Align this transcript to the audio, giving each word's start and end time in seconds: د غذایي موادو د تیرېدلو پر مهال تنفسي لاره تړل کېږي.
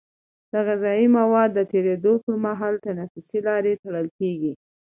د 0.51 0.53
غذایي 0.67 1.07
موادو 1.17 1.53
د 1.57 1.59
تیرېدلو 1.71 2.13
پر 2.23 2.35
مهال 2.45 2.75
تنفسي 2.85 3.39
لاره 3.47 3.73
تړل 3.83 4.07
کېږي. 4.19 4.53